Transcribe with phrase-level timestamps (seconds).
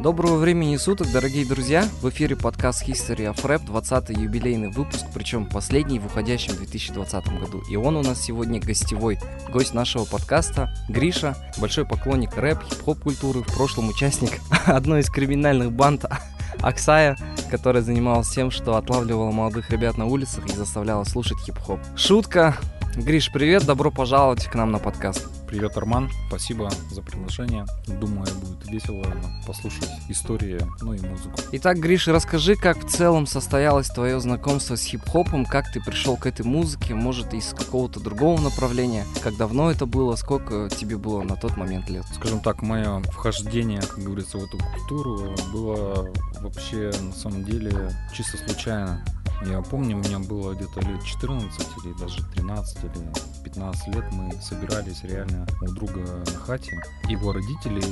[0.00, 1.84] Доброго времени суток, дорогие друзья!
[2.00, 7.64] В эфире подкаст History of Rap, 20-й юбилейный выпуск, причем последний в уходящем 2020 году.
[7.68, 9.18] И он у нас сегодня гостевой,
[9.52, 15.72] гость нашего подкаста Гриша, большой поклонник рэп, хип-хоп культуры, в прошлом участник одной из криминальных
[15.72, 16.04] банд
[16.60, 17.16] Аксая,
[17.50, 21.80] которая занималась тем, что отлавливала молодых ребят на улицах и заставляла слушать хип-хоп.
[21.96, 22.56] Шутка.
[22.94, 25.37] Гриш, привет, добро пожаловать к нам на подкаст.
[25.48, 26.10] Привет, Арман.
[26.28, 27.64] Спасибо за приглашение.
[27.86, 29.06] Думаю, будет весело
[29.46, 31.40] послушать истории, ну и музыку.
[31.52, 36.26] Итак, Гриша, расскажи, как в целом состоялось твое знакомство с хип-хопом, как ты пришел к
[36.26, 41.36] этой музыке, может, из какого-то другого направления, как давно это было, сколько тебе было на
[41.36, 42.04] тот момент лет?
[42.14, 46.12] Скажем так, мое вхождение, как говорится, в эту культуру было
[46.42, 49.02] вообще, на самом деле, чисто случайно.
[49.46, 54.32] Я помню, у меня было где-то лет 14 или даже 13 или 15 лет мы
[54.42, 56.80] собирались реально у друга на хате.
[57.08, 57.82] Его родители,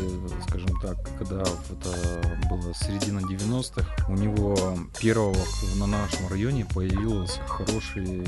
[0.48, 4.56] скажем так, когда это было середина 90-х, у него
[5.00, 5.36] первого
[5.76, 8.24] на нашем районе появился хороший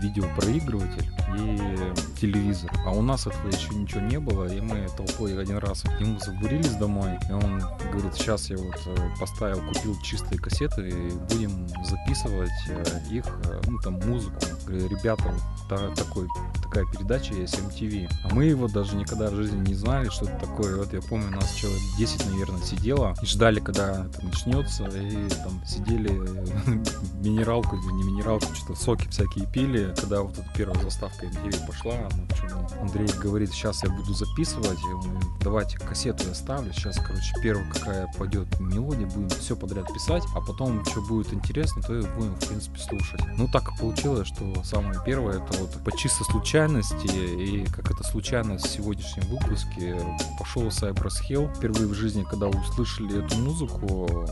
[0.00, 2.70] видеопроигрыватель и телевизор.
[2.86, 6.18] А у нас этого еще ничего не было, и мы толпой один раз к нему
[6.18, 7.60] забурились домой, и он
[7.92, 12.50] говорит, сейчас я вот э, поставил, купил чистые кассеты, и будем записывать
[13.10, 14.38] их, э, ну там музыку.
[14.66, 15.24] Говорю, ребята,
[15.68, 16.28] вот такой,
[16.62, 18.08] такая передача есть MTV.
[18.24, 20.76] А мы его даже никогда в жизни не знали, что это такое.
[20.76, 25.64] Вот я помню, нас человек 10, наверное, сидело и ждали, когда это начнется, и там
[25.66, 26.10] сидели
[27.20, 31.94] минералку, не минералку, что-то соки всякие пили, когда вот эта первая заставка MTV пошла,
[32.80, 34.78] Андрей говорит, сейчас я буду записывать,
[35.40, 40.40] давайте кассету я ставлю, сейчас, короче, первая какая пойдет мелодия, будем все подряд писать, а
[40.40, 43.20] потом, что будет интересно, то и будем, в принципе, слушать.
[43.36, 48.66] Ну, так получилось, что самое первое, это вот по чисто случайности, и как это случайность
[48.66, 49.96] в сегодняшнем выпуске,
[50.38, 51.54] пошел Cypress Hill.
[51.56, 54.26] Впервые в жизни, когда услышали эту музыку,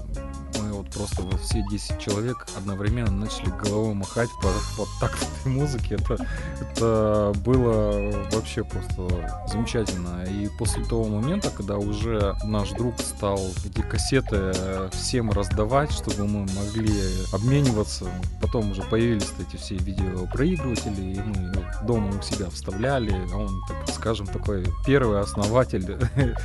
[0.60, 5.52] мы вот просто вот все 10 человек одновременно начали головой махать по вот так этой
[5.52, 5.96] музыке.
[5.96, 6.26] Это,
[6.60, 9.08] это было вообще просто
[9.48, 10.24] замечательно.
[10.24, 14.52] И после того момента, когда уже наш друг стал эти кассеты
[14.92, 16.92] всем раздавать, чтобы мы могли
[17.32, 18.01] обмениваться,
[18.40, 21.52] потом уже появились эти все видеопроигрыватели, и мы
[21.86, 23.12] дома у себя вставляли.
[23.34, 25.96] Он, так скажем, такой первый основатель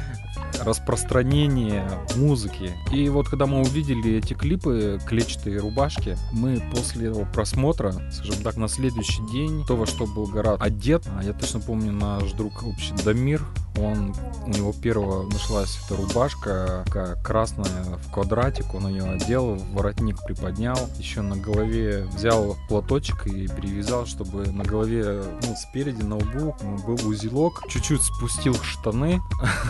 [0.64, 2.74] распространения музыки.
[2.92, 8.58] И вот когда мы увидели эти клипы, клетчатые рубашки, мы после этого просмотра, скажем так,
[8.58, 12.64] на следующий день, то, во что был Гарат одет, а я точно помню, наш друг
[12.64, 13.42] общий Дамир,
[13.78, 14.16] он,
[14.46, 16.84] у него первого нашлась эта рубашка,
[17.24, 24.06] красная в квадратик, он ее одел, воротник приподнял, еще на голове взял платочек и перевязал,
[24.06, 29.22] чтобы на голове, ну, спереди, на лбу был узелок, чуть-чуть спустил штаны,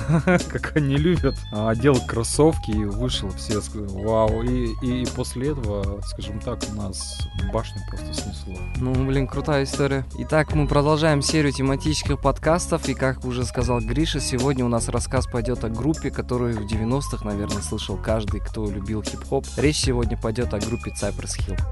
[0.25, 6.59] как они любят, одел кроссовки и вышел, все вау, и, и после этого, скажем так,
[6.71, 8.55] у нас башню просто снесло.
[8.77, 10.05] Ну, блин, крутая история.
[10.19, 15.27] Итак, мы продолжаем серию тематических подкастов, и, как уже сказал Гриша, сегодня у нас рассказ
[15.27, 19.45] пойдет о группе, которую в 90-х, наверное, слышал каждый, кто любил хип-хоп.
[19.57, 21.66] Речь сегодня пойдет о группе Cypress Hill.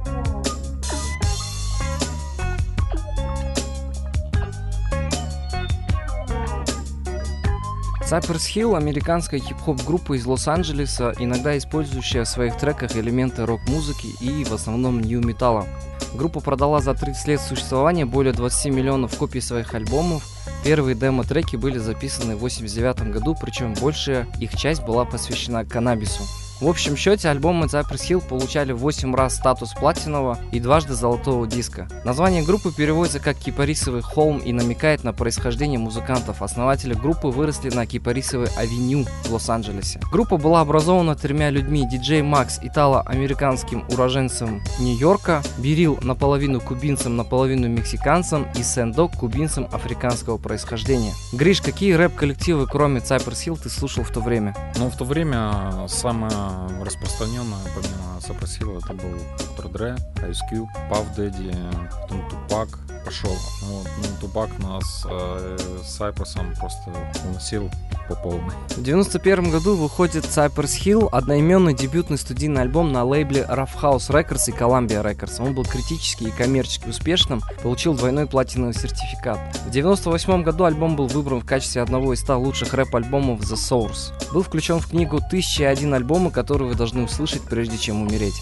[8.16, 14.44] Cypress Hill– американская хип-хоп группа из Лос-Анджелеса, иногда использующая в своих треках элементы рок-музыки и
[14.44, 15.66] в основном нью-металла.
[16.14, 20.24] Группа продала за 30 лет существования более 20 миллионов копий своих альбомов.
[20.64, 26.22] Первые демо-треки были записаны в 1989 году, причем большая их часть была посвящена каннабису.
[26.62, 31.90] В общем счете альбомы Cypress Hill получали 8 раз статус платинового и дважды золотого диска.
[32.06, 36.42] Название группы переводится как «Кипарисовый холм» и намекает на происхождение музыкантов.
[36.42, 40.00] Основатели группы выросли на Кипарисовой авеню в Лос-Анджелесе.
[40.14, 41.86] Группа была образована тремя людьми.
[41.90, 51.12] Диджей Макс итало-американским уроженцем Нью-Йорка, Берил наполовину кубинцем, наполовину мексиканцем и Сэндок кубинцем африканского происхождения.
[51.34, 54.56] Гриш, какие рэп-коллективы, кроме Cypress Hill, ты слушал в то время?
[54.78, 56.45] Ну, в то время самое
[56.84, 59.96] распространенная, помимо Сапросила, это был Доктор Дре,
[60.28, 61.54] Ice Cube, Puff Daddy,
[62.02, 63.36] потом Тупак пошел.
[63.62, 66.92] Вот, ну, Тупак нас э, с Сайпросом просто
[67.30, 67.70] уносил
[68.10, 68.54] по полной.
[68.70, 74.48] В 91 году выходит Cypress Hill, одноименный дебютный студийный альбом на лейбле Rough House Records
[74.48, 75.42] и Columbia Records.
[75.44, 79.40] Он был критически и коммерчески успешным, получил двойной платиновый сертификат.
[79.66, 84.12] В 98 году альбом был выбран в качестве одного из 100 лучших рэп-альбомов The Source.
[84.34, 88.42] Был включен в книгу «1001 альбомы, которые вы должны услышать, прежде чем умереть».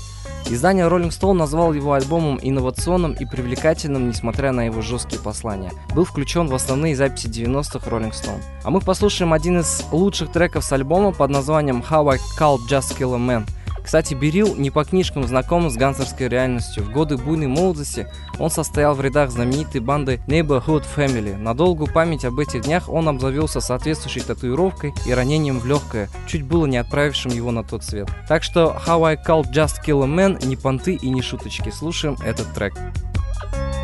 [0.50, 5.72] Издание Rolling Stone назвал его альбомом инновационным и привлекательным, несмотря на его жесткие послания.
[5.96, 8.42] Был включен в основные записи 90-х Rolling Stone.
[8.64, 12.98] А мы послушаем один из лучших треков с альбома под названием How I Called Just
[12.98, 13.46] Kill a Man–
[13.84, 16.84] кстати, Берил не по книжкам знаком с гангстерской реальностью.
[16.84, 18.08] В годы буйной молодости
[18.40, 21.38] он состоял в рядах знаменитой банды Neighborhood Family.
[21.38, 26.44] На долгую память об этих днях он обзавелся соответствующей татуировкой и ранением в легкое, чуть
[26.44, 28.10] было не отправившим его на тот свет.
[28.28, 31.70] Так что How I Called Just Kill a Man не понты и не шуточки.
[31.70, 32.74] Слушаем этот трек.
[32.76, 33.83] I wanted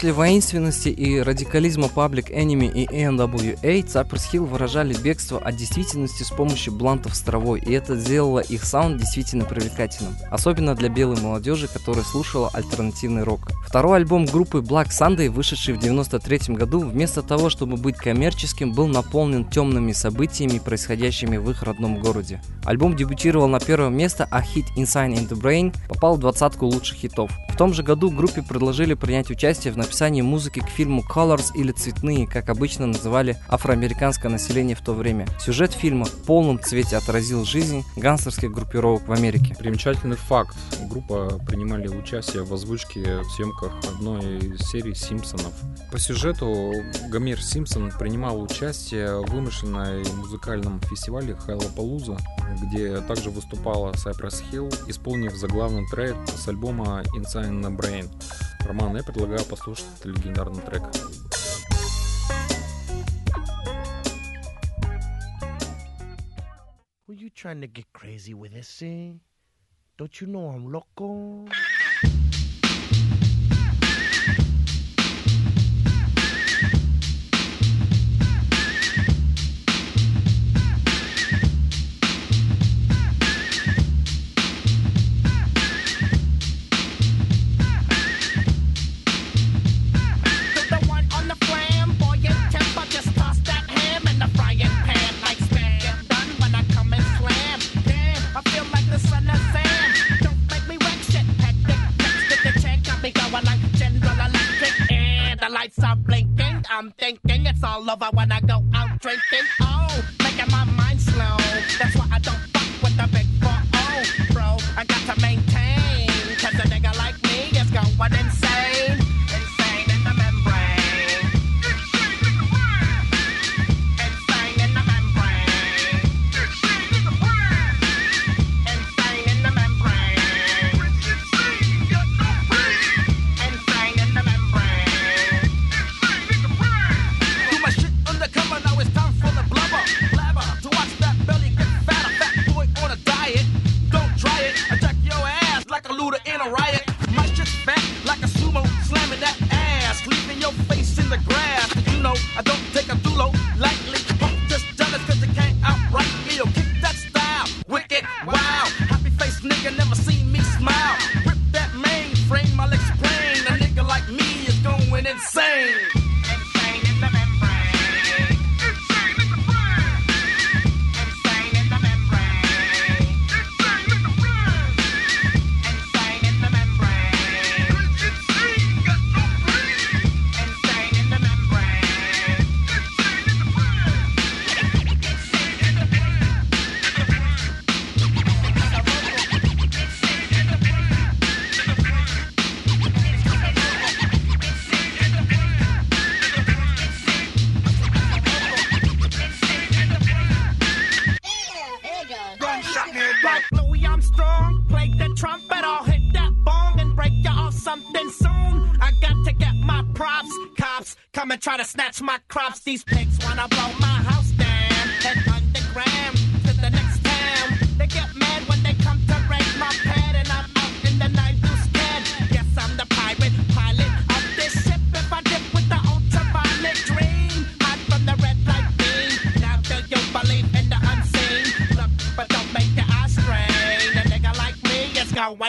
[0.00, 6.30] После воинственности и радикализма Public Enemy и NWA, Cypress Hill выражали бегство от действительности с
[6.30, 11.68] помощью блантов с травой, и это сделало их саунд действительно привлекательным, особенно для белой молодежи,
[11.68, 13.50] которая слушала альтернативный рок.
[13.66, 18.86] Второй альбом группы Black Sunday, вышедший в 93 году, вместо того, чтобы быть коммерческим, был
[18.86, 22.40] наполнен темными событиями, происходящими в их родном городе.
[22.64, 26.96] Альбом дебютировал на первое место, а хит Inside in the Brain попал в двадцатку лучших
[26.96, 27.30] хитов.
[27.50, 31.72] В том же году группе предложили принять участие в написании музыки к фильму Colors или
[31.72, 35.26] Цветные, как обычно называли афроамериканское население в то время.
[35.40, 39.56] Сюжет фильма в полном цвете отразил жизнь гангстерских группировок в Америке.
[39.58, 40.56] Примечательный факт.
[40.88, 45.52] Группа принимали участие в озвучке в съемках одной из серий «Симпсонов».
[45.90, 46.72] По сюжету
[47.08, 52.16] Гомер Симпсон принимал участие в вымышленной музыкальном фестивале Хайлопалуза,
[52.62, 58.08] где также выступала Cypress Hill, исполнив заглавный трек с альбома Inside the Brain.
[58.65, 60.83] Роман, я предлагаю послушать легендарный трек.
[67.07, 69.13] Were you trying to get crazy with this, eh?
[69.97, 71.47] Don't you know I'm loco?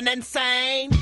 [0.02, 1.01] Going insane.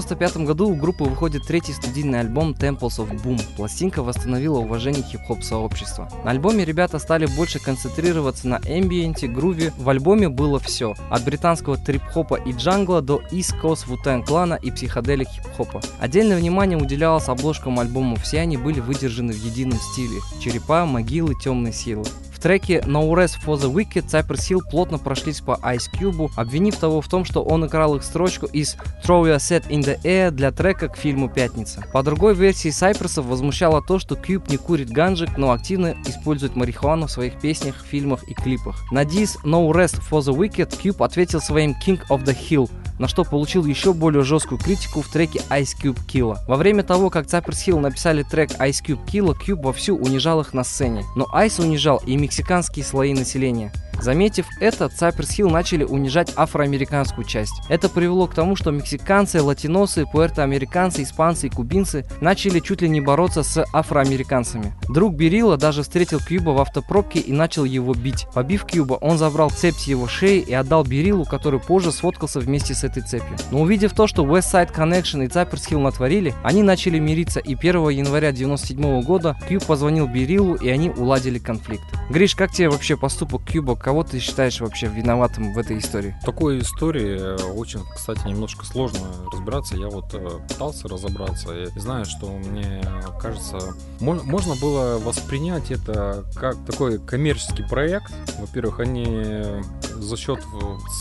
[0.00, 3.40] 1995 году у группы выходит третий студийный альбом Temples of Boom.
[3.56, 6.08] Пластинка восстановила уважение хип-хоп сообщества.
[6.24, 9.72] На альбоме ребята стали больше концентрироваться на эмбиенте, груве.
[9.76, 10.94] В альбоме было все.
[11.10, 15.80] От британского трип-хопа и джангла до East Coast wu клана и психоделик хип-хопа.
[16.00, 21.72] Отдельное внимание уделялось обложкам альбома, все они были выдержаны в едином стиле– черепа, могилы, темные
[21.72, 22.04] силы.
[22.40, 27.00] Треке No Rest for the Wicked Cypress Hill плотно прошлись по Ice Cube, обвинив того
[27.00, 30.50] в том, что он играл их строчку из Throw Your Set in the Air для
[30.50, 31.84] трека к фильму «Пятница».
[31.92, 37.06] По другой версии Сайперсов возмущало то, что Cube не курит ганджик, но активно использует марихуану
[37.06, 38.90] в своих песнях, фильмах и клипах.
[38.90, 43.08] На дис No Rest for the Wicked Cube ответил своим King of the Hill, на
[43.08, 46.36] что получил еще более жесткую критику в треке Ice Cube Killa.
[46.46, 50.52] Во время того, как Cypress Hill написали трек Ice Cube Killa, Cube вовсю унижал их
[50.52, 51.04] на сцене.
[51.16, 53.72] Но Ice унижал и мексиканские слои населения.
[54.00, 57.52] Заметив это, Cypress Hill начали унижать афроамериканскую часть.
[57.68, 63.00] Это привело к тому, что мексиканцы, латиносы, пуэртоамериканцы, испанцы и кубинцы начали чуть ли не
[63.00, 64.72] бороться с афроамериканцами.
[64.88, 68.26] Друг Берила даже встретил Кьюба в автопробке и начал его бить.
[68.34, 72.74] Побив Кьюба, он забрал цепь с его шеи и отдал Берилу, который позже сфоткался вместе
[72.74, 73.36] с этой цепью.
[73.50, 77.54] Но увидев то, что West Side Connection и Cypress Hill натворили, они начали мириться и
[77.54, 81.84] 1 января 1997 года Кьюб позвонил Берилу и они уладили конфликт.
[82.08, 83.76] Гриш, как тебе вообще поступок Кьюба?
[83.90, 86.14] Кого ты считаешь вообще виноватым в этой истории?
[86.22, 89.00] В такой истории э, очень, кстати, немножко сложно
[89.32, 89.74] разбираться.
[89.74, 92.84] Я вот э, пытался разобраться и знаю, что мне
[93.20, 93.58] кажется,
[93.98, 98.12] мо- можно было воспринять это как такой коммерческий проект.
[98.38, 99.60] Во-первых, они
[99.96, 100.38] за счет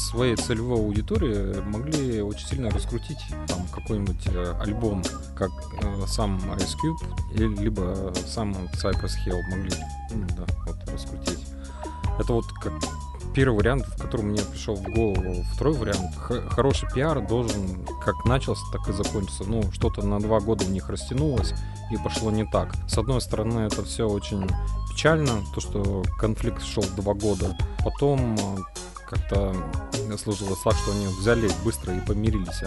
[0.09, 5.03] своей целевой аудитории могли очень сильно раскрутить там какой-нибудь э, альбом,
[5.35, 5.51] как
[5.83, 9.73] э, сам Ice Cube, либо сам Cypress Hill могли
[10.11, 11.48] ну, да, вот, раскрутить.
[12.19, 12.73] Это вот как
[13.33, 15.43] первый вариант, в котором мне пришел в голову.
[15.53, 16.15] Второй вариант.
[16.49, 19.43] Хороший пиар должен как начался, так и закончился.
[19.45, 21.53] Ну, что-то на два года у них растянулось
[21.91, 22.73] и пошло не так.
[22.87, 24.47] С одной стороны, это все очень
[24.91, 27.55] печально, то, что конфликт шел два года.
[27.83, 28.57] Потом э,
[29.07, 29.55] как-то
[30.17, 32.63] сложилось так, что они взяли быстро и помирились.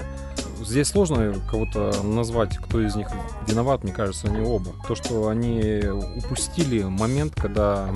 [0.65, 3.09] Здесь сложно кого-то назвать, кто из них
[3.49, 4.73] виноват, мне кажется, они оба.
[4.87, 5.83] То, что они
[6.17, 7.91] упустили момент, когда,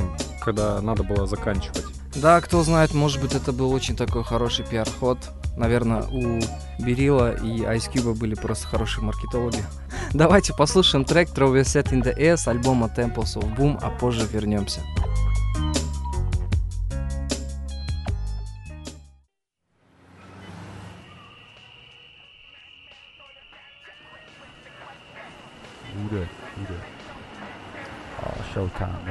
[0.46, 1.84] когда надо было заканчивать.
[2.14, 5.18] Да, кто знает, может быть, это был очень такой хороший пиар-ход.
[5.56, 6.40] Наверное, у
[6.82, 9.62] Берила и Ice Cube были просто хорошие маркетологи.
[10.14, 14.80] Давайте послушаем трек Your Set in the с альбома Temples of Boom, а позже вернемся.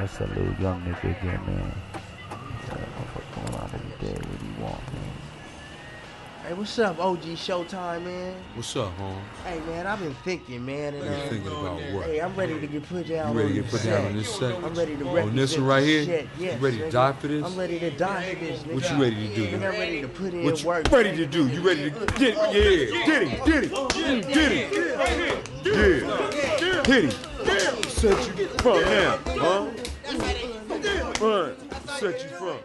[0.06, 0.18] Showtime.
[0.18, 1.72] That's a little young nigga again, man.
[1.92, 4.14] Yeah, motherfucker going around every day.
[4.14, 5.02] What do you want, man?
[6.46, 8.34] Hey, what's up, OG Showtime, man?
[8.54, 9.20] What's up, home?
[9.44, 10.94] Hey, man, I've been thinking, man.
[10.94, 12.04] And, uh, thinking about what?
[12.06, 13.96] Hey, I'm ready to get put down You ready on to get this put down
[14.02, 14.06] set.
[14.06, 14.54] on this set?
[14.64, 16.04] I'm ready to On represent this one right here?
[16.04, 16.28] Shit.
[16.38, 17.44] Yes, You ready to die for this?
[17.44, 18.74] I'm ready to die for this, nigga.
[18.74, 19.46] What you ready to do?
[19.48, 20.92] Nigga, I'm ready to put in What you work.
[20.92, 21.48] ready to do?
[21.48, 22.92] You ready to get it?
[22.94, 24.70] yeah, get him, get him, get him,
[25.64, 27.10] yeah, hit him.
[27.88, 29.66] Set you from now, huh?
[31.18, 31.56] Burn.
[31.98, 32.62] Set you front.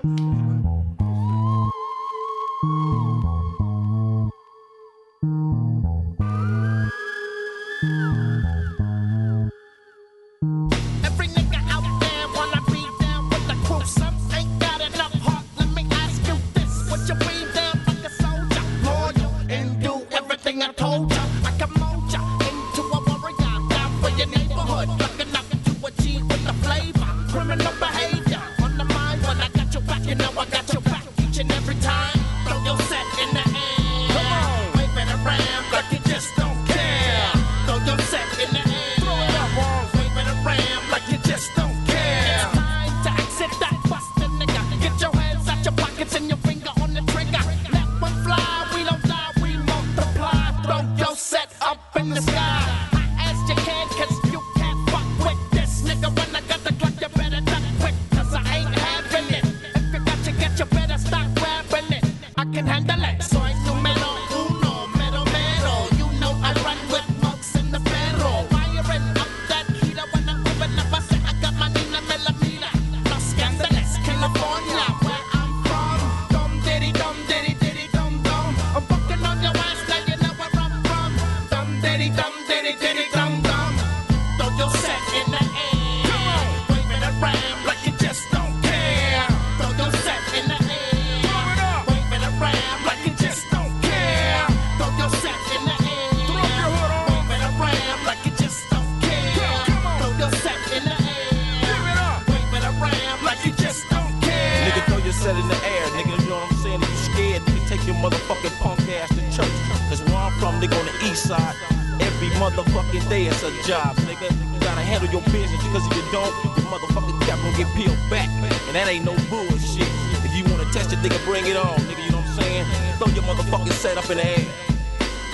[108.02, 109.58] Motherfucking punk ass to church.
[109.90, 111.56] Cause where I'm from, nigga, on the east side,
[112.02, 114.28] every motherfucking day it's a job, nigga.
[114.54, 118.02] You gotta handle your business, because if you don't, your motherfucking cap gonna get peeled
[118.10, 118.28] back.
[118.68, 119.88] And that ain't no bullshit.
[120.26, 122.66] If you wanna test it, nigga, bring it on, nigga, you know what I'm saying?
[122.98, 124.46] Throw your motherfucking set up in the air.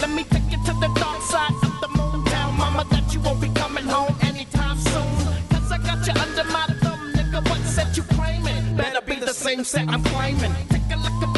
[0.01, 2.25] Let me take you to the dark side of the moon.
[2.25, 5.07] Tell mama that you won't be coming home anytime soon.
[5.49, 7.47] Cause I got you under my thumb, nigga.
[7.49, 8.75] What set you claiming?
[8.75, 10.53] Better be the same set I'm claiming.
[10.69, 11.36] Take a look around,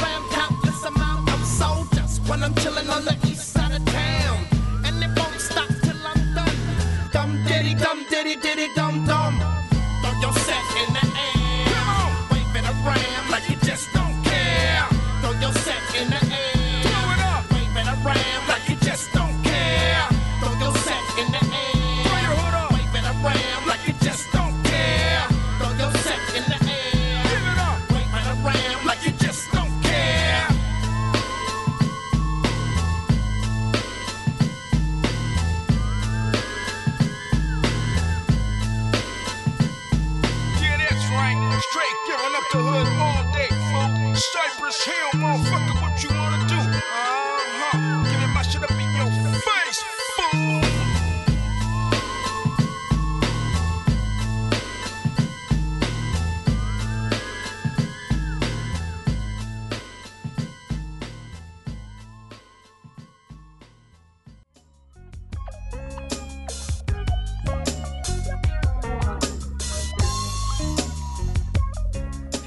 [2.30, 4.46] When I'm chilling on the east side of town.
[4.86, 6.56] And it won't stop till I'm done.
[7.12, 9.49] Dum diddy, dum diddy, diddy, dum dum.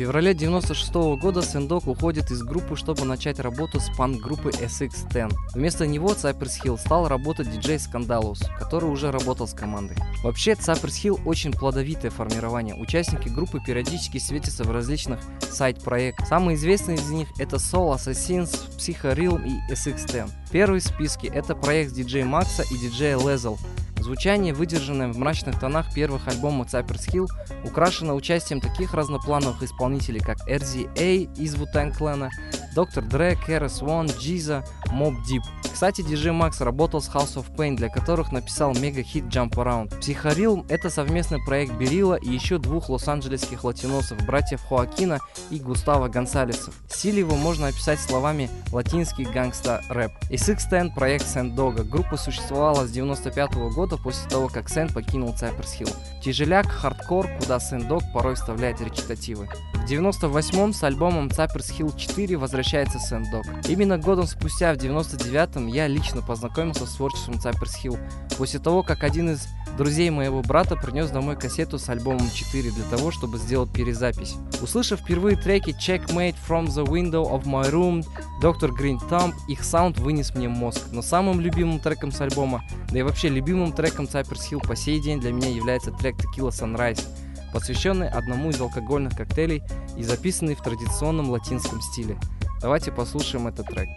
[0.03, 5.33] Феврале 96 года Сэндок уходит из группы, чтобы начать работу с панк-группой SX-10.
[5.55, 9.97] Вместо него Cypress Hill стал работать диджей Скандалус, который уже работал с командой.
[10.25, 12.75] Вообще, Cypress Hill очень плодовитое формирование.
[12.75, 16.27] Участники группы периодически светятся в различных сайт-проектах.
[16.27, 20.29] Самые известные из них это Soul Assassins, Psycho Realm и SX-10.
[20.51, 23.57] Первый в списке это проект диджей Макса и диджея Лезл,
[24.03, 27.27] Звучание, выдержанное в мрачных тонах первых альбомов Cypress Hill,
[27.65, 32.29] украшено участием таких разноплановых исполнителей, как RZA из Wu-Tang Clan,
[32.75, 33.07] Dr.
[33.09, 35.43] Dre, KRS-One, GZA, Mobb Deep.
[35.73, 39.99] Кстати, DJ Muggs работал с House of Pain, для которых написал мега-хит Jump Around.
[40.01, 45.19] Psycho Realm— это совместный проект B-Real а и еще двух лос-анджелесских латиносов, братьев Хоакина
[45.51, 46.75] и Густава Гонсалесов.
[46.89, 50.13] Стиль его можно описать словами латинский гангста-рэп.
[50.31, 51.83] SX-10— проект Sen Dog а.
[51.85, 55.97] Группа существовала с 95 года после того, как Sen покинул Cypress Hill.
[56.23, 59.49] Тяжеляк, хардкор, куда Sen Dog порой вставляет речитативы.
[59.83, 63.45] В 98-м с альбомом Cypress Hill 4 возвращается Sen Dog.
[63.69, 67.99] Именно годом спустя, в 99-м, я лично познакомился с творчеством Cypress Hill,
[68.39, 72.85] после того, как один из друзей моего брата принес домой кассету с альбомом 4 для
[72.85, 74.37] того, чтобы сделать перезапись.
[74.63, 78.05] Услышав впервые треки Checkmate, From The Window of My Room,
[78.41, 78.71] Dr.
[78.71, 80.81] Green Thumb, их саунд вынес мне мозг.
[80.93, 85.03] Но самым любимым треком с альбома, да и вообще любимым треком Cypress Hill по сей
[85.03, 87.05] день для меня является трек Tequila Sunrise,
[87.53, 89.63] посвященный одному из алкогольных коктейлей
[89.97, 92.17] и записанный в традиционном латинском стиле.
[92.61, 93.89] Давайте послушаем этот трек.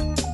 [0.00, 0.33] Mira,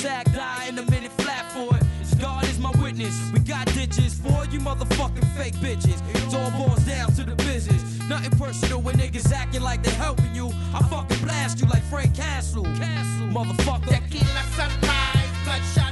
[0.00, 1.82] Attack, die in a minute, flat for it.
[2.18, 3.14] God is my witness.
[3.34, 6.00] We got ditches for you motherfucking fake bitches.
[6.14, 7.82] It all boils down to the business.
[8.08, 10.52] Nothing personal when niggas acting like they helping you.
[10.72, 12.64] I fucking blast you like Frank Castle.
[12.64, 13.88] Castle, motherfucker.
[13.88, 15.89] Tequila sunrise, bloodshot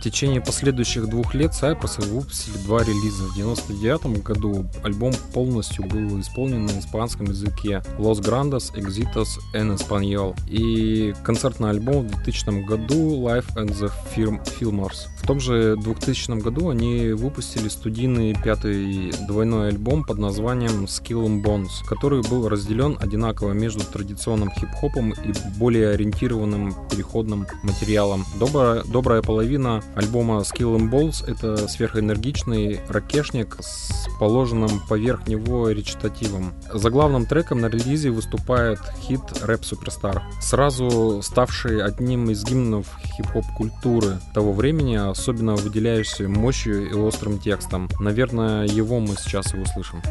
[0.00, 3.24] В течение последующих двух лет Cypress выпустили два релиза.
[3.24, 10.34] В 1999 году альбом полностью был исполнен на испанском языке Los Grandes Exitos en Español
[10.48, 15.06] и концертный альбом в 2000 году Life at the Film Filmers.
[15.22, 21.42] В том же 2000 году они выпустили студийный пятый двойной альбом под названием Skill and
[21.44, 28.24] Bones, который был разделен одинаково между традиционным хип-хопом и более ориентированным переходным материалом.
[28.40, 36.54] Добрая, добрая половина альбома Skill and Balls— это сверхэнергичный ракешник с положенным поверх него речитативом.
[36.72, 43.44] За главным треком на релизе выступает хит «Рэп Суперстар», сразу ставший одним из гимнов хип-хоп
[43.56, 47.90] культуры того времени, а особенно выделяешься мощью и острым текстом.
[47.98, 50.02] Наверное, его мы сейчас и услышим.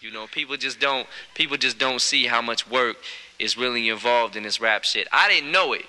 [0.00, 2.96] You know, people just don't people just don't see how much work
[3.38, 5.06] is really involved in this rap shit.
[5.12, 5.84] I didn't know it.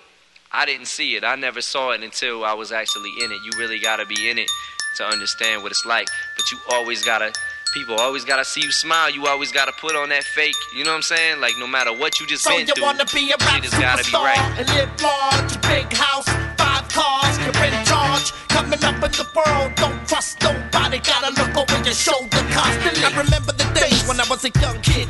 [0.52, 1.24] I didn't see it.
[1.24, 3.40] I never saw it until I was actually in it.
[3.46, 4.50] You really gotta be in it
[4.98, 6.10] to understand what it's like.
[6.36, 7.32] But you always gotta
[7.76, 9.10] people always gotta see you smile.
[9.12, 10.56] You always gotta put on that fake.
[10.74, 11.42] You know what I'm saying?
[11.42, 13.78] Like no matter what you just so been you through, wanna be a rap just
[13.78, 14.40] gotta be right.
[14.58, 18.32] And live large, big house, five cars, you're in charge.
[18.48, 21.00] Coming up in the world, don't trust nobody.
[21.00, 23.04] Gotta look over your shoulder constantly.
[23.04, 25.10] I remember the days when I was a young kid.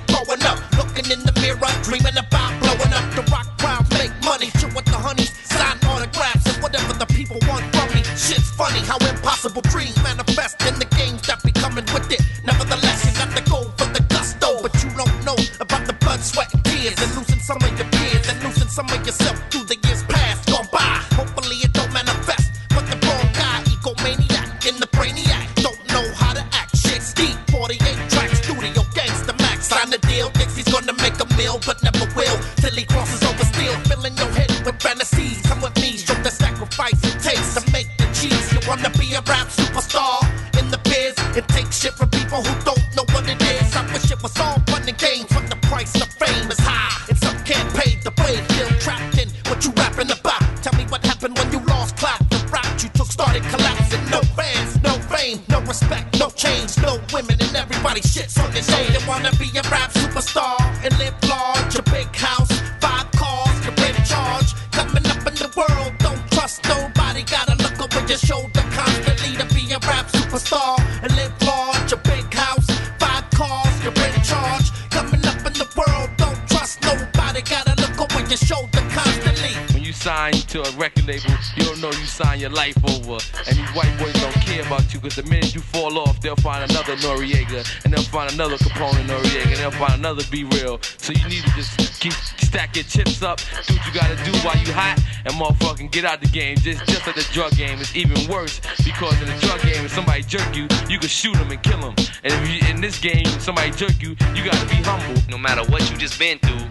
[82.46, 83.18] Your life over.
[83.48, 86.36] And these white boys don't care about you, cause the minute you fall off, they'll
[86.36, 90.80] find another Noriega, and they'll find another Capone Noriega, and they'll find another Be Real.
[90.98, 94.32] So you need to just keep stack your chips up, do what you gotta do
[94.46, 96.58] while you hot, and motherfucking get out the game.
[96.58, 99.92] Just just like the drug game, it's even worse because in the drug game, if
[99.92, 101.96] somebody jerk you, you can shoot them and kill them.
[102.24, 105.20] And if you, in this game, somebody jerk you, you gotta be humble.
[105.30, 106.62] No matter what you just been through,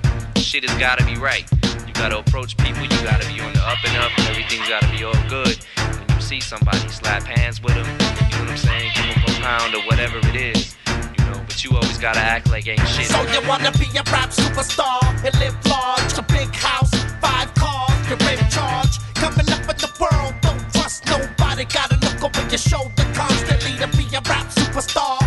[0.40, 1.50] shit has gotta be right.
[1.94, 5.04] Gotta approach people, you gotta be on the up and up, and everything's gotta be
[5.04, 5.57] all good.
[5.76, 8.90] When you see somebody, slap hands with them, you know what I'm saying?
[8.94, 10.74] Give them a pound or whatever it is,
[11.16, 13.07] you know, but you always gotta act like ain't shit.
[13.07, 17.96] So you wanna be a rap superstar and live large, a big house, five cars,
[18.11, 18.98] you're in charge.
[19.14, 21.64] Coming up in the world, don't trust nobody.
[21.64, 25.23] Gotta look over your shoulder constantly to be a rap superstar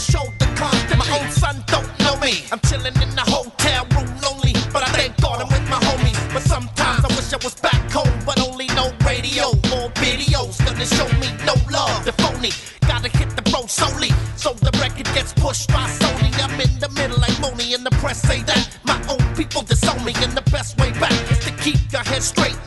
[0.00, 0.96] shoulder constantly.
[0.96, 2.44] My own son don't know me.
[2.52, 6.18] I'm chilling in the hotel room lonely, but I thank God I'm with my homies.
[6.32, 10.86] But sometimes I wish I was back home, but only no radio or videos gonna
[10.86, 12.04] show me no love.
[12.04, 12.52] The phony
[12.86, 16.30] gotta hit the road solely, so the record gets pushed by Sony.
[16.42, 20.04] I'm in the middle like Moni, and the press say that my own people disown
[20.04, 22.57] me, and the best way back is to keep your head straight,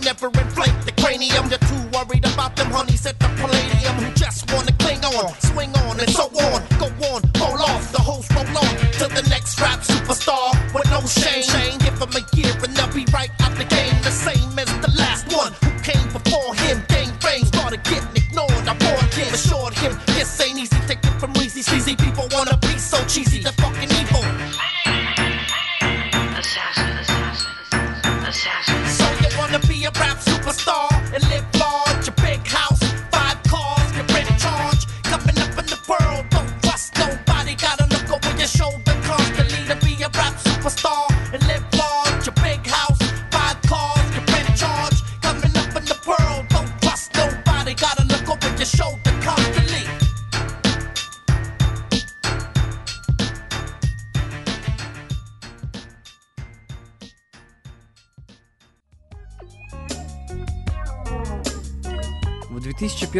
[12.02, 12.51] I'ma get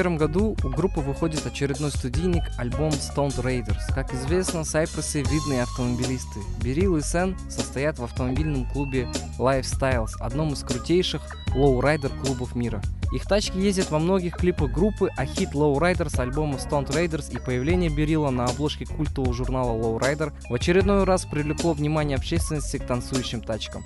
[0.02, 3.94] 2001 году у группы выходит очередной студийный альбом Stoned Raiders.
[3.94, 6.40] Как известно, сайпрессы видные автомобилисты.
[6.64, 11.22] Би-Рил и Сен состоят в автомобильном клубе Lifestyles, одном из крутейших
[11.56, 12.82] лоурайдер клубов мира.
[13.14, 17.38] Их тачки ездят во многих клипах группы, а хит Lowrider с альбома Stoned Raiders и
[17.38, 23.42] появление Би-Рила на обложке культового журнала Lowrider в очередной раз привлекло внимание общественности к танцующим
[23.42, 23.86] тачкам.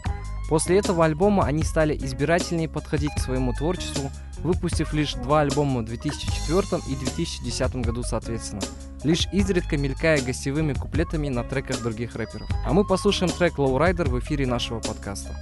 [0.49, 5.85] После этого альбома они стали избирательнее подходить к своему творчеству, выпустив лишь два альбома в
[5.85, 8.61] 2004 и 2010 году соответственно,
[9.03, 12.47] лишь изредка мелькая гостевыми куплетами на треках других рэперов.
[12.65, 15.35] А мы послушаем трек Lowrider в эфире нашего подкаста.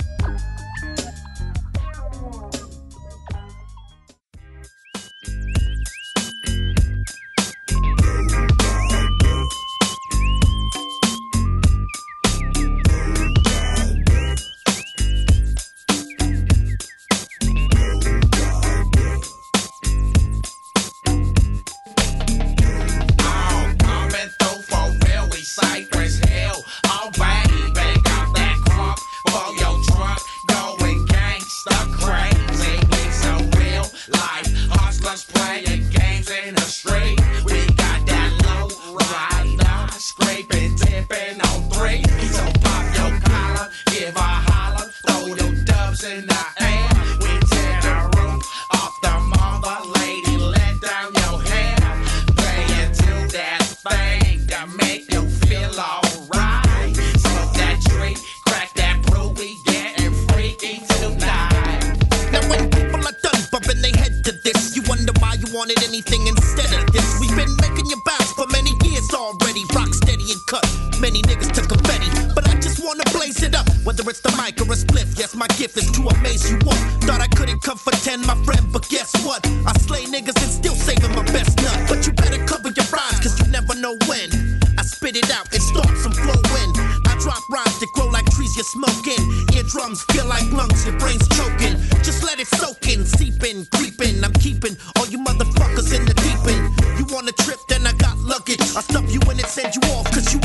[89.73, 91.75] Eardrums feel like lungs, your brain's choking.
[92.03, 94.23] Just let it soak in, seeping, creeping.
[94.23, 96.69] I'm keeping all you motherfuckers in the deep end.
[96.99, 98.61] You want a trip, then I got luggage.
[98.61, 100.39] I stuff you in and send you off, cause you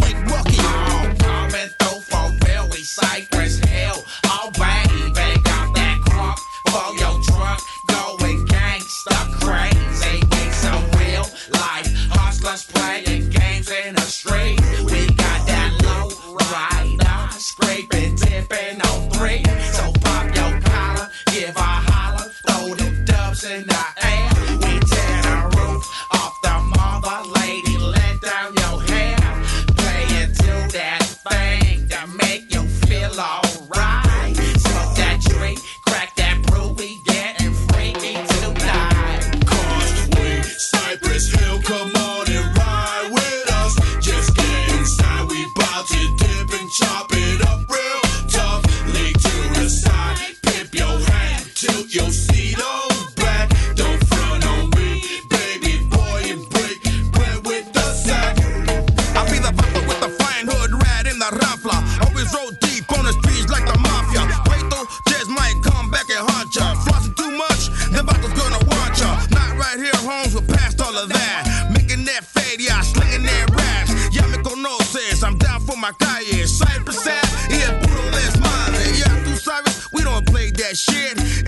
[80.69, 81.48] that shit.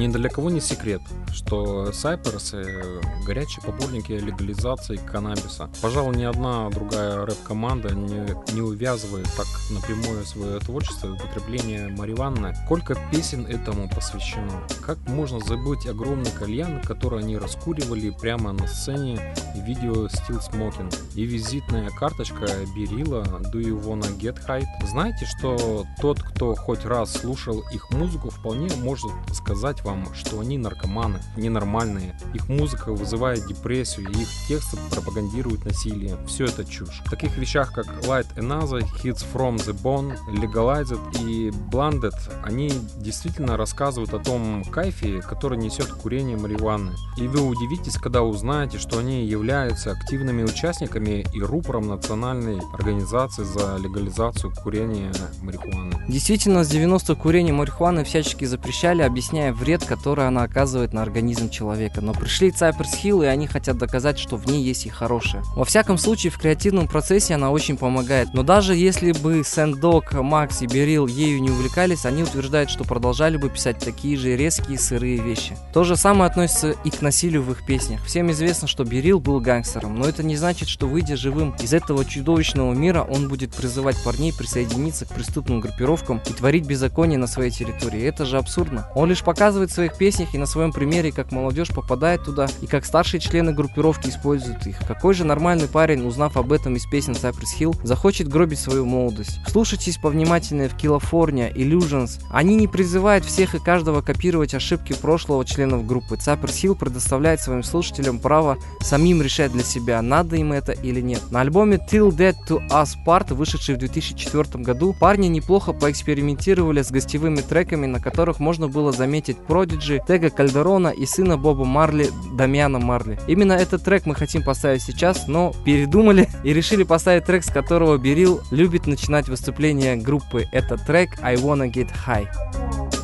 [0.00, 5.68] Ни для кого не секрет, что Сайперс э, горячие поборники легализации каннабиса.
[5.82, 12.54] Пожалуй, ни одна другая рэп-команда не, не увязывает так напрямую свое творчество и употребление марихуаны.
[12.64, 14.62] Сколько песен этому посвящено?
[14.80, 20.94] Как можно забыть огромный кальян, который они раскуривали прямо на сцене и видео Still Smoking?
[21.14, 23.22] И визитная карточка Берила
[23.52, 24.64] Do You Wanna Get High?
[24.86, 30.58] Знаете, что тот, кто хоть раз слушал их музыку, вполне может сказать вам, что они
[30.58, 32.14] наркоманы, ненормальные.
[32.34, 36.16] Их музыка вызывает депрессию, и их тексты пропагандируют насилие.
[36.26, 37.02] Все это чушь.
[37.04, 42.14] В таких вещах, как Light Another, Hits From The Bone, Legalized и Blended,
[42.44, 46.92] они действительно рассказывают о том кайфе, который несет курение марихуаны.
[47.16, 53.76] И вы удивитесь, когда узнаете, что они являются активными участниками и рупором национальной организации за
[53.76, 55.12] легализацию курения
[55.42, 56.04] марихуаны.
[56.08, 62.00] Действительно, с 90-х курение марихуаны всячески запрещали, объясняя вред, который она оказывает на организм человека.
[62.00, 65.42] Но пришли Cypress Hill, и они хотят доказать, что в ней есть и хорошее.
[65.56, 68.34] Во всяком случае, в креативном процессе она очень помогает.
[68.34, 73.36] Но даже если бы Сэндок, Макс и Берил ею не увлекались, они утверждают, что продолжали
[73.36, 75.56] бы писать такие же резкие сырые вещи.
[75.72, 78.04] То же самое относится и к насилию в их песнях.
[78.04, 82.04] Всем известно, что Берил был гангстером, но это не значит, что выйдя живым из этого
[82.04, 87.50] чудовищного мира, он будет призывать парней присоединиться к преступным группировкам и творить беззаконие на своей
[87.50, 88.02] территории.
[88.02, 88.88] Это же абсурдно.
[88.94, 92.66] Он лишь показывает в своих песнях и на своем примере, как молодежь попадает туда и
[92.66, 94.78] как старшие члены группировки используют их.
[94.86, 99.38] Какой же нормальный парень, узнав об этом из песен Cypress Hill, захочет гробить свою молодость?
[99.46, 102.20] Слушайтесь повнимательнее в California, Illusions.
[102.30, 106.16] Они не призывают всех и каждого копировать ошибки прошлого членов группы.
[106.16, 111.30] Cypress Hill предоставляет своим слушателям право самим решать для себя, надо им это или нет.
[111.30, 116.90] На альбоме Till Dead to Us Part, вышедший в 2004 году, парни неплохо поэкспериментировали с
[116.90, 122.78] гостевыми треками, на которых можно было заметить Продиджи, Тега Кальдерона и сына Боба Марли, Дамьяна
[122.78, 123.18] Марли.
[123.26, 127.98] Именно этот трек мы хотим поставить сейчас, но передумали и решили поставить трек, с которого
[127.98, 130.46] Берил любит начинать выступление группы.
[130.50, 132.99] Это трек I Wanna Get High.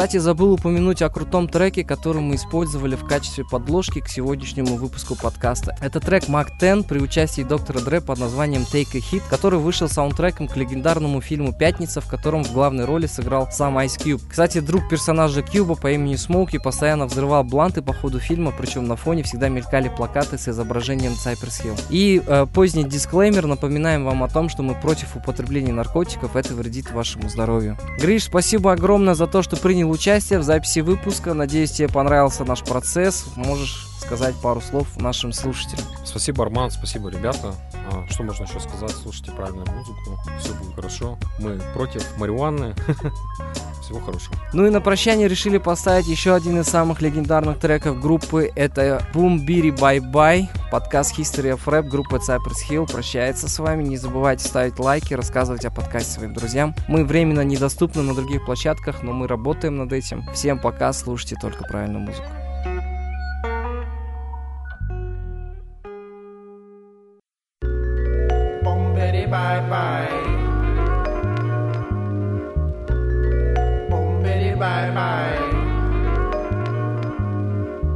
[0.00, 5.14] Кстати, забыл упомянуть о крутом треке, который мы использовали в качестве подложки к сегодняшнему выпуску
[5.14, 5.76] подкаста.
[5.82, 9.90] Это трек Mac 10 при участии доктора Дре под названием Take a Hit, который вышел
[9.90, 14.22] саундтреком к легендарному фильму «Пятница», в котором в главной роли сыграл сам Ice Cube.
[14.26, 18.96] Кстати, друг персонажа Кьюба по имени Смоуки постоянно взрывал бланты по ходу фильма, причем на
[18.96, 21.78] фоне всегда мелькали плакаты с изображением Cypress Hill.
[21.90, 26.90] И э, поздний дисклеймер, напоминаем вам о том, что мы против употребления наркотиков, это вредит
[26.90, 27.76] вашему здоровью.
[28.00, 31.34] Гриш, спасибо огромное за то, что принял участие в записи выпуска.
[31.34, 33.26] Надеюсь, тебе понравился наш процесс.
[33.36, 35.84] Можешь сказать пару слов нашим слушателям.
[36.04, 37.54] Спасибо, Арман, спасибо, ребята.
[37.92, 38.90] А, что можно еще сказать?
[38.90, 41.16] Слушайте правильную музыку, все будет хорошо.
[41.38, 42.74] Мы против марихуаны.
[43.82, 44.34] Всего хорошего.
[44.52, 48.50] Ну и на прощание решили поставить еще один из самых легендарных треков группы.
[48.56, 50.48] Это Boom Biri Bye Bye.
[50.72, 53.84] Подкаст History of Rap группы Cypress Hill прощается с вами.
[53.84, 56.74] Не забывайте ставить лайки, рассказывать о подкасте своим друзьям.
[56.88, 60.26] Мы временно недоступны на других площадках, но мы работаем над этим.
[60.34, 62.26] Всем пока, слушайте только правильную музыку.
[69.60, 70.08] Bye bye.
[73.90, 74.22] Boom,
[74.58, 75.38] bye bye.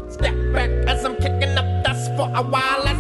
[0.09, 2.94] Step back as I'm kicking up dust for a while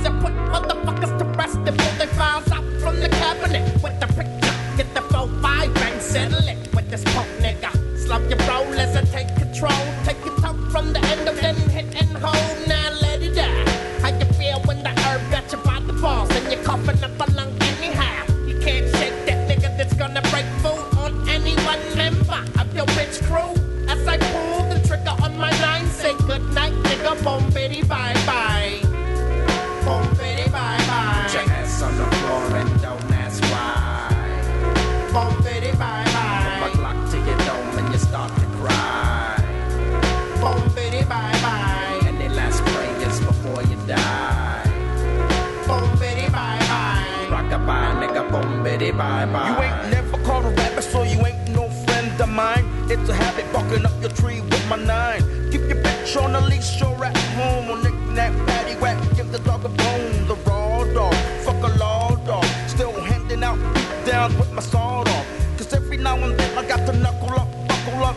[48.76, 49.50] Bitty, bye bye.
[49.50, 52.64] You ain't never called a rapper, so you ain't no friend of mine.
[52.90, 55.22] It's a habit barking up your tree with my nine.
[55.52, 57.70] Keep your bitch on a leash or at home.
[57.70, 60.26] On knick-knack, patty whack, give the dog a bone.
[60.26, 61.14] The raw dog,
[61.44, 62.44] fuck a law dog.
[62.66, 65.26] Still handing out beat downs with my sword off.
[65.56, 68.16] Cause every now and then I got to knuckle up, buckle up.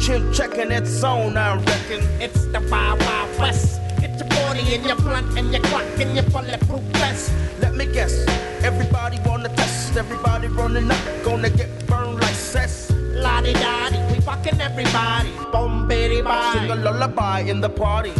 [0.00, 2.00] Chin checking its on, I reckon.
[2.18, 3.78] It's the Wild Wild West.
[4.00, 7.30] Get your 40 and your blunt and your clock and your bulletproof vest.
[7.60, 8.24] Let me guess,
[8.62, 12.90] everybody wanna test, everybody running up, gonna get burned like cess.
[12.90, 15.32] Lottie dottie, we fucking everybody.
[15.50, 16.52] Boom, bitty, bye.
[16.54, 18.12] Sing a lullaby in the party.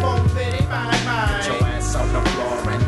[0.00, 1.40] Boom, bitty, bye bye.
[1.42, 2.87] Put your ass on the floor and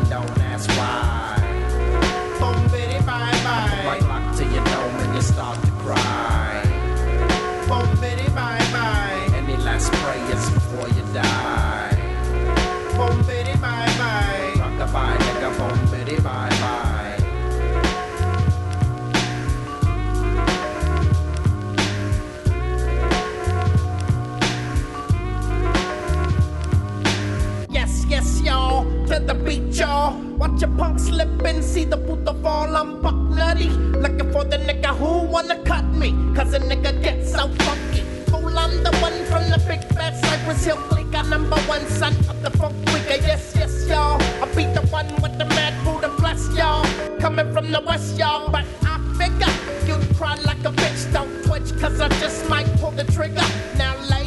[30.41, 33.69] Watch a punk slip and see the puto fall, I'm buck nutty.
[33.69, 38.01] Looking for the nigga who wanna cut me, cause a nigga gets so funky.
[38.25, 41.13] Fool, I'm the one from the big fat Cypress Hill clique.
[41.13, 43.21] I number one son of the funk quicker.
[43.21, 44.21] Yes, yes, y'all.
[44.41, 46.85] I be the one with the mad Buddha bless y'all.
[47.19, 48.49] Coming from the west, y'all.
[48.51, 49.53] But I figure
[49.87, 51.13] you'd cry like a bitch.
[51.13, 53.45] Don't twitch, cause I just might pull the trigger.
[53.77, 54.20] Now lay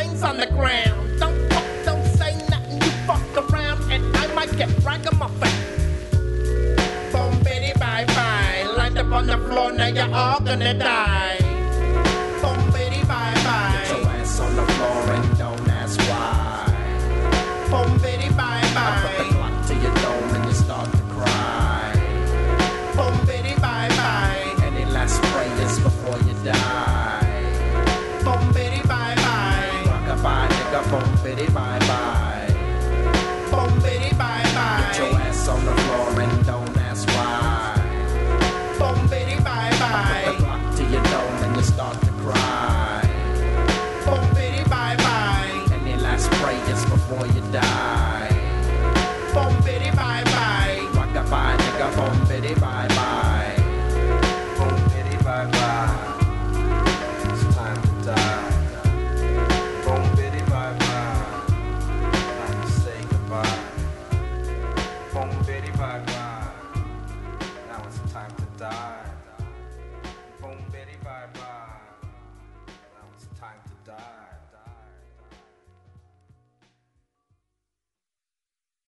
[0.00, 1.18] brains on the ground.
[1.18, 5.52] Don't talk, don't say nothing, you fuck around, and I might get ragamuffin.
[7.12, 8.74] Boom, bitty, bye bye.
[8.76, 11.39] Lined up on the floor, now you're all gonna die.